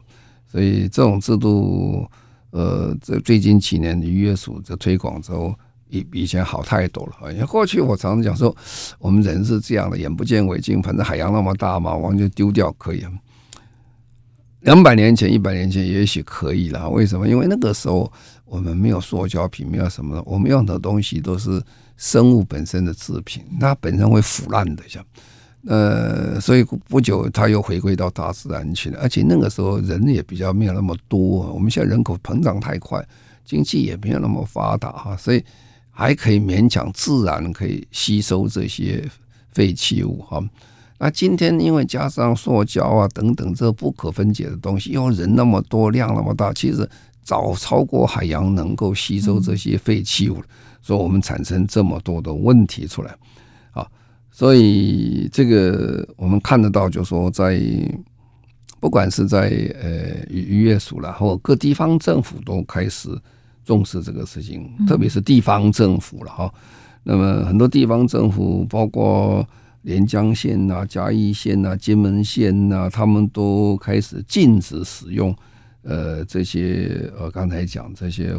[0.50, 2.04] 所以这种制度。
[2.52, 5.54] 呃，这最近几年渔业署在推广之后，
[5.88, 7.32] 比以前好太多了。
[7.32, 8.52] 因为过去我常常讲说，
[8.98, 13.06] 我们人是这样的，眼不见为净，反正海洋那么大嘛，完全丢掉可以。
[14.60, 16.88] 两百年前、一百年前也许可以了。
[16.88, 17.28] 为什么？
[17.28, 18.10] 因为那个时候
[18.44, 21.62] 我们没有塑胶品，没有什么，我们用的东西都是
[21.96, 25.04] 生物本身的制品，它本身会腐烂的，像。
[25.66, 31.52] 呃，所以不久它又回归到大自然去了，而且那个时候人也比较没有那么多。
[31.52, 33.06] 我们现在人口膨胀太快，
[33.44, 35.44] 经济也没有那么发达哈，所以
[35.90, 39.06] 还可以勉强自然可以吸收这些
[39.52, 40.42] 废弃物哈。
[41.02, 46.86] 那今天因为加上塑胶啊等等这不可分解的东西，又人那么多，量那么大，其实
[47.22, 50.44] 早超过海洋能够吸收这些废弃物了，
[50.82, 53.16] 所以我们产生这么多的问题出来。
[53.72, 53.88] 啊
[54.30, 57.58] 所以这个我们看得到，就说在
[58.78, 59.48] 不管是在
[59.82, 63.08] 呃渔业署了，或各地方政府都开始
[63.64, 66.52] 重视这个事情，特别是地方政府了哈。
[67.02, 69.46] 那么很多地方政府，包括
[69.82, 75.34] 连江县呐、嘉义县呐、金门县呐，他们都开始禁止使用
[75.82, 78.34] 呃这些呃刚才讲这些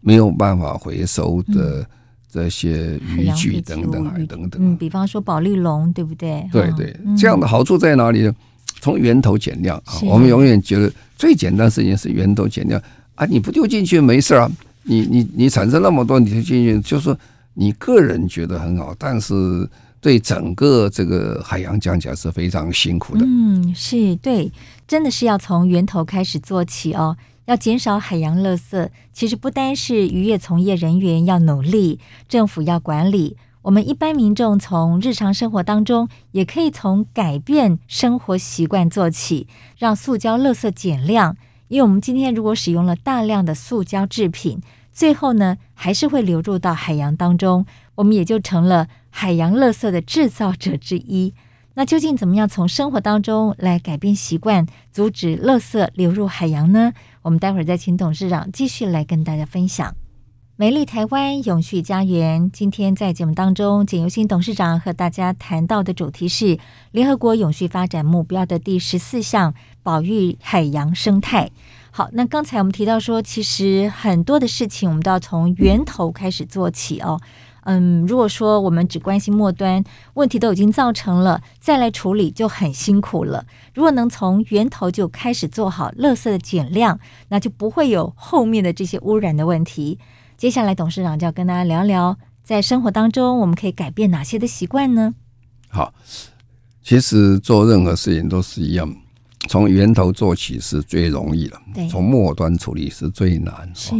[0.00, 1.86] 没有办法回收的。
[2.32, 6.48] 这些渔具等等啊，等等，嗯，比方说保丽龙，对不对？
[6.52, 8.32] 对对，这样的好处在哪里呢？
[8.80, 12.80] 从源头减量啊，我们永远觉得最简单的事情是源头减量
[13.16, 14.48] 啊，你不丢进去没事啊，
[14.84, 17.18] 你你你产生那么多，你就进去，就是说
[17.54, 19.68] 你个人觉得很好，但是
[20.00, 23.24] 对整个这个海洋讲起来是非常辛苦的。
[23.24, 24.50] 嗯，是对，
[24.88, 27.16] 真的是要从源头开始做起哦。
[27.46, 41.36] 要减少海洋垃圾，其实不单是渔业从业人员要努力，政府要管理，我们一般民众从日常生活当中也可以从改变生活习惯做起，让塑胶垃圾减量。
[41.66, 44.60] 因为我们今天如果使用了大量的塑胶制品，
[44.92, 51.34] 最后呢还是会流入到海洋当中，我们也就成了海洋垃圾的制造者之一。
[51.74, 56.92] 那究竟怎么样从生活当中来改变习惯，阻止垃圾流入海洋呢？
[57.22, 59.94] 我们待会儿再请董事长继续来跟大家分享。
[60.56, 66.58] 美丽台湾永续家园，今天在节目当中，简尤新董事长和大家谈到的主题是
[66.90, 71.50] 联合国永续发展目标的第十四项：保育海洋生态。
[71.92, 77.18] 好，那刚才我们提到说，其实很多的事情我们都要从源头开始做起哦。
[77.64, 79.82] 嗯，如果说我们只关心末端，
[80.14, 83.44] 问题都已经造成了，再来处理就很辛苦了。
[83.74, 89.98] 如果能从源头就开始做好垃圾的减量，那就不会有后面的这些污染的问题。
[90.36, 95.14] 接下来，董事长就要跟大家聊聊，在生活当中我们可以改变哪些的习惯呢？
[95.68, 95.92] 好，
[96.82, 98.90] 其实做任何事情都是一样，
[99.48, 103.70] 从源头做起是最容易的，对，从末端处理是最难。
[103.74, 103.94] 是。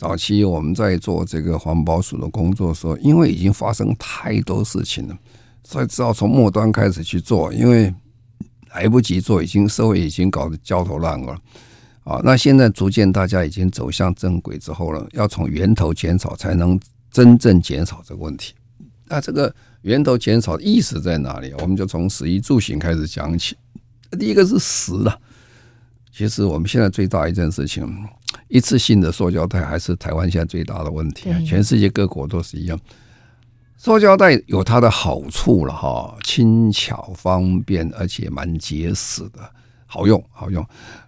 [0.00, 5.18] 早期我们在做这个环保署的工作的时候，因为已经发生太多事情了，
[5.62, 7.52] 所以只好从末端开始去做。
[7.52, 7.94] 因为
[8.72, 11.38] 来不及做，已经社会已经搞得焦头烂额了
[12.04, 12.20] 啊！
[12.24, 16.80] 那现在逐渐大家已经走向正轨之后了，要从源头减少，才能
[17.12, 18.54] 真正减少这个问题。
[19.04, 21.52] 那这个源头减少意思在哪里？
[21.58, 23.54] 我们就从食衣住行开始讲起。
[24.18, 25.20] 第一个是食了，
[26.12, 27.88] 其实我们现在最大一件事情。
[28.46, 32.78] 一次性的塑胶袋还是台湾现在最大的问题，全世界各国都是一样。
[33.76, 39.38] 塑胶袋有它的好处了哈，轻巧方便，而且蛮结实的，
[39.86, 40.64] 好用好用。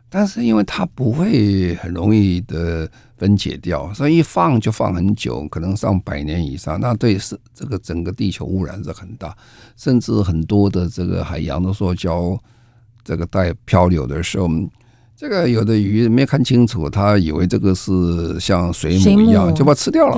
[0.08, 6.80] 但是因为它不会很容易的分解掉，所以一放就放很久，可能上百年以上。
[6.80, 9.36] 那对是这个整个地球污染是很大，
[9.76, 12.38] 甚至很多的这个海洋的塑胶
[13.04, 14.48] 这个袋漂流的时候。
[15.22, 20.16] 这个有的鱼没看清楚，他以为这个是像水母一样，就把它吃掉了。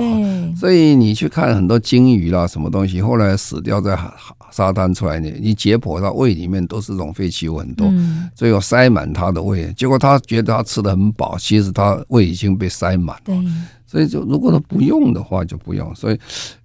[0.57, 3.95] 所以你去看很多鲸鱼啦，什么东西后来死掉在
[4.51, 7.87] 沙滩出来，你你解剖它胃里面都是这种废弃物很多，
[8.33, 9.71] 所以要塞满它的胃。
[9.77, 13.43] 结果他觉得他吃的很饱，其实他胃已经被塞满了。
[13.85, 15.93] 所以就如果他不用的话就不用。
[15.93, 16.17] 所以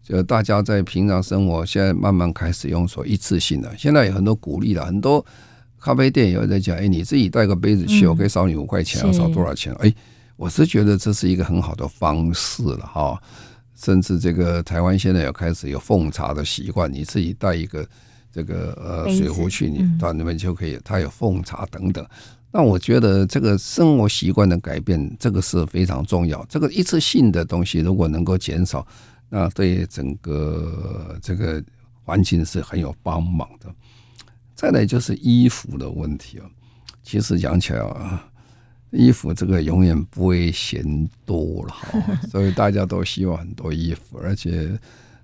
[0.03, 5.23] 就大家在平常生活现在慢慢开始用说一次性的，现在有很多鼓励了很多。
[5.81, 9.73] 咖啡店有人在讲，哎，你自己带个杯子去，我可以少你五块钱，要少多少钱？
[9.81, 9.93] 哎，
[10.37, 13.21] 我是觉得这是一个很好的方式了哈。
[13.75, 17.89] 甚至这个台湾现在有开始有奉茶的习惯，你自己带一个
[18.31, 22.07] 这个呃水壶去，你到那边就可以，它有奉茶等等。
[22.53, 26.45] 那我觉得这个生活习惯的改变，这个是非常重要。
[26.47, 28.87] 这个一次性的东西如果能够减少，
[29.31, 31.63] 那对整个这个
[32.05, 33.75] 环境是很有帮忙的。
[34.61, 36.45] 再来就是衣服的问题啊，
[37.03, 38.27] 其实讲起来啊。
[38.91, 41.99] 衣服这个永远不会嫌多了哈，
[42.29, 44.69] 所以大家都希望很多衣服，而且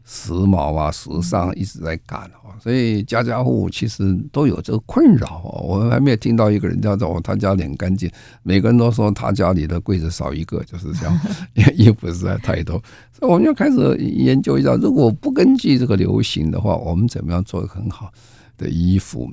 [0.06, 5.60] 时髦啊、时尚一直在赶哦，所以家家户户其实都有这个困扰哦。
[5.66, 8.10] 我还没有听到一个人叫做他家里很干净，
[8.42, 11.20] 每个人都说他家里的柜子少一个，就是这样，
[11.52, 12.80] 因 为衣服实在太多。
[13.18, 18.10] 所以我们就开始研究一下，如果不根据这个流行的话，我们怎么样做得很好？
[18.56, 19.30] 的衣服，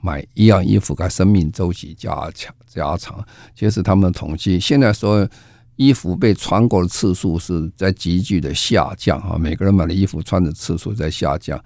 [0.00, 3.24] 买一样衣服，它生命周期加强加长。
[3.54, 5.28] 其实他们统计，现在说
[5.76, 11.62] 衣服被穿过的次数是在急剧的下降哈，每个人买的衣服穿的次数在下降。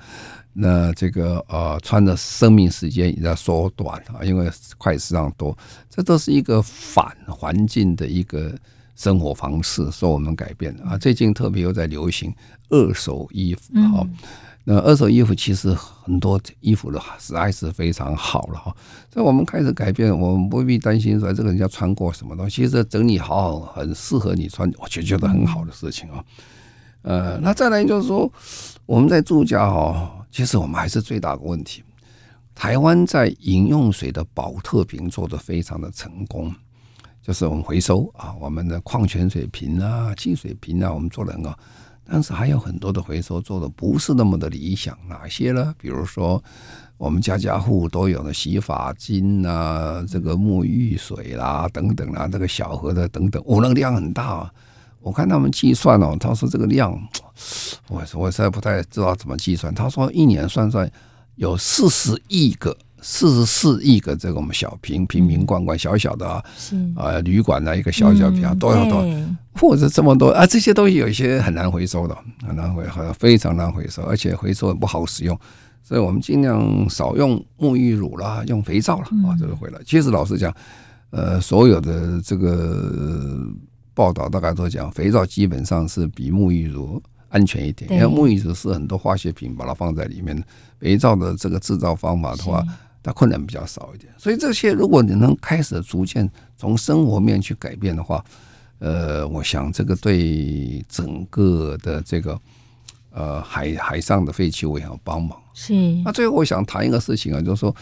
[0.61, 5.57] 那这个呃，穿的生命时间也在缩短啊，因为快时尚多，
[5.89, 8.53] 这都是一个反环境的一个
[8.97, 10.99] 生活方式，受我们改变啊。
[10.99, 12.35] 最近特别又在流行
[12.71, 14.05] 二手衣服哈。
[14.71, 18.64] 那二手衣服其实很多衣服的实在是非常好了哈，
[19.11, 26.23] 所以我们开始改变，我们不必担心说这个人家穿过什么东西，其实整理好好，很适合你穿，我就觉得很好的事情啊。
[27.01, 28.31] 呃，那再来就是说，
[28.85, 31.83] 我们在住家哈，其实我们还是最大的问题。
[32.55, 36.55] 台湾在饮用水的保特瓶做得非常的成功，
[37.23, 41.59] 就是我们回收啊，我们的矿泉水瓶啊、汽水瓶啊，我们做得很好。
[42.11, 45.75] 但是还有很多的回收做的不是那么的理想，哪些呢？
[45.77, 46.43] 比如说，
[46.97, 54.53] 我们家家户户都有的洗发精啊，这个沐浴水啦，等等啦，这个小盒的等等，我那个量很大啊。
[55.01, 56.93] 我看他们计算哦，他说这个量，
[57.89, 59.75] 我我实在不太知道怎么计算。
[59.75, 60.91] 他说一年算算
[61.37, 62.77] 有四十亿个。
[63.01, 66.42] 四十四亿个这个我们小瓶瓶瓶罐罐小小的啊，
[66.96, 69.05] 啊旅馆的一个小小瓶啊，多少多，
[69.55, 72.84] 或者这么多啊，这些东西有一些很难回收的，很难回，
[73.18, 75.38] 非常难回收，而且回收也不好使用，
[75.82, 79.78] 所以我们尽量少用沐浴乳啦，用肥皂了啊，这个回来。
[79.86, 80.53] 其实老实讲，
[81.11, 83.46] 呃，所有的这个
[83.94, 90.42] 报道大概都讲，肥皂基本上是比沐浴乳安全一点，因为沐浴乳是很多化学品把它放在里面，
[90.80, 92.64] 肥皂的这个制造方法的话。
[93.03, 98.22] 它困难比较少一点，所以这些如果你能开始逐渐从生活面去改变的话，
[98.80, 102.38] 呃，我想这个对整个的这个
[103.11, 105.40] 呃海海上的废弃物也有帮忙。
[105.55, 105.72] 是。
[106.05, 107.74] 那最后我想谈一个事情啊，就是说，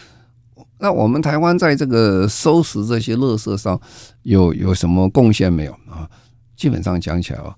[0.79, 3.79] 那我们台湾在这个收拾这些垃圾上
[4.21, 6.09] 有有什么贡献没有啊？
[6.55, 7.55] 基本上讲起来啊，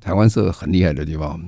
[0.00, 1.40] 台湾是很厉害的地方。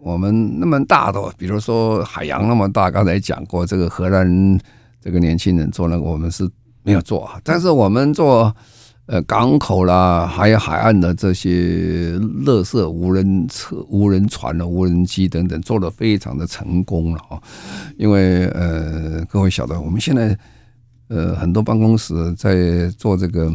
[0.00, 4.58] 我们那么大的，比如说海洋那么大，刚才讲过这个荷兰
[5.00, 6.48] 这个年轻人做那个，我们是
[6.82, 7.40] 没有做啊。
[7.42, 8.54] 但是我们做
[9.06, 17.40] 呃港口啦，还有海岸的这些垃圾无人车、无人船的无人机等等，做的非常的成功了啊。
[17.96, 20.36] 因为呃，各位晓得，我们现在
[21.08, 23.52] 呃很多办公室在做这个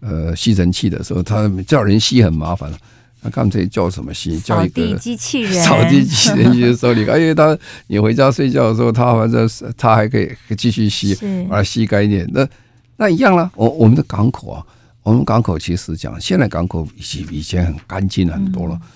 [0.00, 2.78] 呃吸尘器的时候，他叫人吸很麻烦了。
[3.20, 4.38] 那干脆叫什么吸？
[4.38, 5.52] 叫一个扫地机器人。
[5.64, 7.58] 扫地机器人去手里，因为他
[7.88, 11.16] 你回家睡觉的时候，他反正他还可以继续吸，
[11.48, 12.24] 把它吸干净。
[12.32, 12.48] 那
[12.96, 13.50] 那一样了。
[13.56, 14.64] 我我们的港口啊，
[15.02, 18.74] 我们港口其实讲，现在港口比以前很干净很多了。
[18.76, 18.88] 嗯、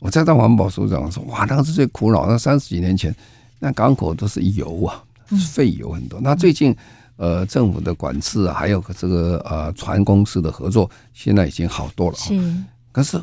[0.00, 2.28] 我在当环保署长说，哇，那个是最苦恼。
[2.28, 3.14] 那三十几年前，
[3.60, 5.02] 那港口都是油啊，
[5.54, 6.20] 废油很多。
[6.20, 6.76] 嗯、那最近
[7.16, 12.16] 呃，政府的管制啊，还有这个呃船公司的合作，现在已经好多了。
[12.18, 12.38] 是，
[12.92, 13.18] 可是。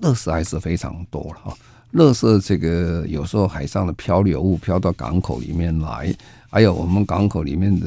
[0.00, 1.56] 垃圾还是非常多了哈，
[1.94, 6.14] 垃圾这个有时候海上的漂流物漂到港口里面来，
[6.48, 7.86] 还有我们港口里面的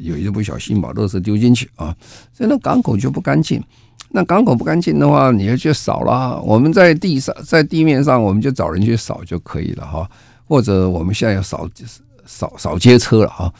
[0.00, 1.94] 有一不小心把垃圾丢进去啊，
[2.32, 3.62] 所以那港口就不干净。
[4.10, 6.40] 那港口不干净的话，你要去扫啦。
[6.42, 10.08] 我们在地上，在地面上，我们就找人去扫就可以了哈。
[10.48, 11.68] 或者我们现在要扫
[12.24, 13.52] 扫扫街车了哈。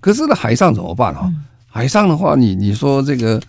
[0.00, 1.32] 可是呢，海上怎么办啊？
[1.68, 3.40] 海上的话，你你说这个。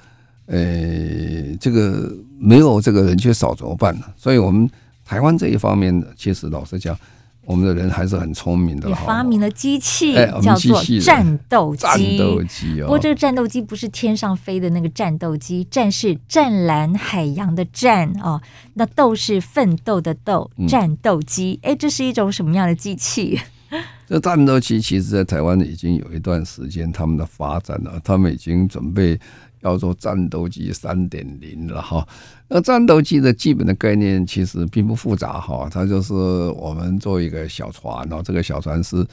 [0.45, 4.05] 呃、欸，这个没有这个人去少怎么办呢？
[4.17, 4.69] 所以，我们
[5.05, 6.97] 台湾这一方面，其实老实讲，
[7.45, 8.89] 我们的人还是很聪明的。
[8.89, 11.81] 也发明了机器，叫做战斗机。
[11.81, 12.85] 战斗机哦。
[12.85, 18.41] 不过，这个战斗机不是天上飞的那个战斗机，战是湛蓝海洋的战哦，
[18.73, 21.57] 那斗是奋斗的斗，战斗机。
[21.63, 23.39] 哎、嗯，这是一种什么样的机器？
[24.09, 29.17] 这战斗机其实，在台湾已经有一段时间，他们的发展了，他们已经准备。
[29.63, 32.07] 要做战斗机三点零了哈。
[32.47, 39.05] 那战斗机的基本的概念其实并不复杂哈，它就是我们做一个小船，然后这个小船是，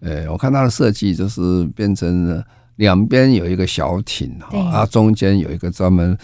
[0.00, 2.42] 呃，我看它的设计就是变成
[2.76, 6.16] 两边有一个小艇哈，啊，中间有一个专门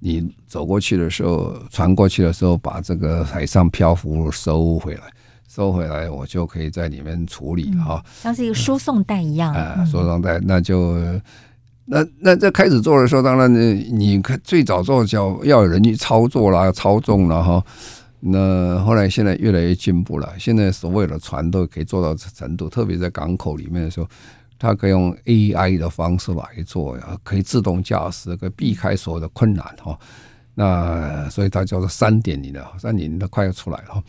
[0.00, 5.02] 你走过去的时候，船过去的时候，把这个海上漂浮收回来。
[5.48, 9.52] 收回来，我就可以在里面处理了哈、嗯，像是一个输送带一样。
[9.52, 10.94] 啊、嗯，输送带，那就
[11.90, 17.64] 那那在开始做的时候，当然你你看最早做叫要有人去操作啦，操纵了哈。
[18.20, 24.08] 那后来现在越来越进步了，现在所有的船都可以做到程度，特别在港口里面的时候，
[24.58, 29.96] 它可以用 AI 的方式来做呀，可以自动驾驶，可以避开所有的困难哈。
[30.54, 34.02] 那所以它叫做三点零的，三点零的快要出来了。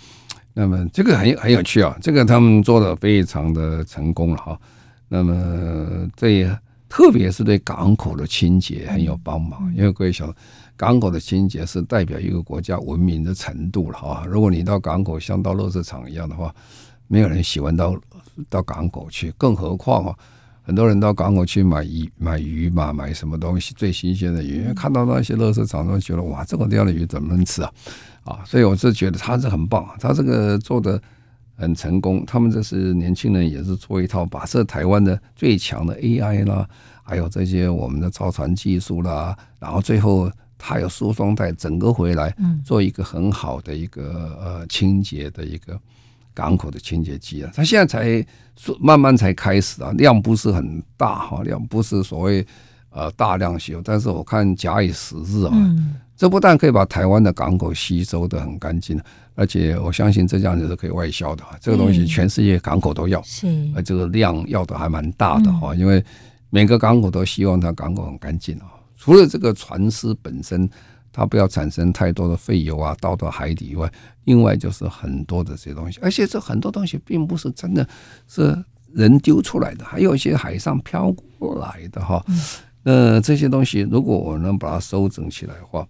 [0.53, 4.59] 那么这个很很有趣啊，这个他们做的非常的成功了哈。
[5.07, 6.59] 那么这也
[6.89, 10.35] 特别是对港口的清洁很有帮忙，因为各位晓得，
[10.75, 14.25] 港口的清洁是代表一个国家文明的程度了哈。
[14.27, 16.53] 如果你到港口像到垃圾场一样的话，
[17.07, 17.95] 没有人喜欢到
[18.49, 20.15] 到港口去，更何况啊，
[20.63, 27.71] 很多人到港口去买鱼买鱼嘛，买什么东西最新鲜的鱼，看到那些垃圾场都觉得哇，这个地方的鱼怎么能吃啊？
[28.23, 31.01] 啊，所以我是觉得他是很棒，他这个做的
[31.59, 32.23] 很成功。
[32.25, 36.67] 他们这是年轻人，也是做一套，把这台湾的最强的 AI 啦，
[37.03, 42.33] 还有这些我们的造船技术啦，然后最后他有输送带整个回来，
[42.63, 45.77] 做一个很好的一个呃清洁的一个
[46.33, 47.51] 港口的清洁剂啊。
[47.53, 48.25] 他现在才
[48.79, 52.45] 慢慢才开始啊，量不是很大哈，量不是所谓
[52.89, 55.53] 呃大量使用，但是我看假以时日啊。
[56.19, 58.99] 这不但可以把台湾的港口吸收的很干净，
[59.39, 61.43] 而且我相信这样子是可以外销的。
[61.61, 65.73] 这个东西全世界港口都要，是，而这个量要的还蛮大的哈。
[65.73, 66.03] 因为
[66.49, 68.65] 每个港口都希望它港口很干净啊。
[68.97, 70.69] 除了这个船只本身，
[71.13, 73.89] 它不要产生太多的废油啊，倒到海底以外，
[74.25, 77.87] 另外就是很多的这些东西，而且这很多东西并不是真的
[78.27, 78.61] 是
[78.93, 82.21] 人丢出来的，还有一些海上漂过来的哈。
[82.83, 85.87] 那这些东西如果我能把它收整起来的话，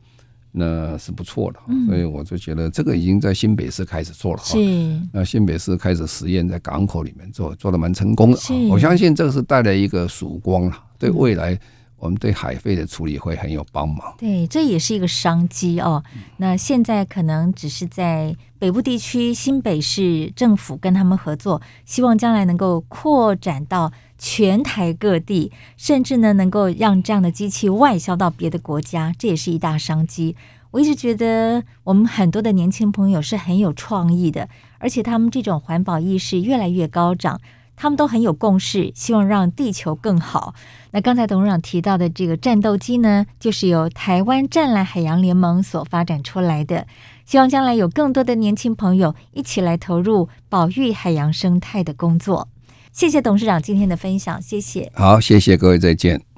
[0.51, 4.45] 那是不错的，所以我就觉得这个已经在新北市开始做了哈。
[4.45, 8.37] 是，那新北市开始实验在港口里面做，做的蛮成功的。
[8.69, 11.59] 我相信这个是带来一个曙光了，对未来
[11.99, 14.15] 我们对海废的处理会很有帮忙。
[14.17, 16.03] 对，这也是一个商机哦。
[16.37, 23.91] 那现在可能只是在北部地区新北市政府跟他们合作，希望将来能够扩展到。
[24.21, 30.35] 全台各地，甚至呢，能够让这样的机器外销到别的国家，这也是一大商机。
[30.71, 37.39] 我一直觉得，我们很多的年轻朋友是很有创意的，而且他们这种环保意识越来越高涨，
[37.81, 40.53] 他们都很有共识，希望让地球更好。
[40.91, 46.85] 那刚才董事长提到的这个战斗机呢，就是由台湾湛蓝海洋联盟所发展出来的，
[47.25, 52.49] 希望将来有更多的年轻朋友一起来投入保育海洋生态的工作。
[52.91, 54.91] 谢谢董事长今天的分享，谢谢。
[54.93, 56.21] 好，谢谢各位，再见。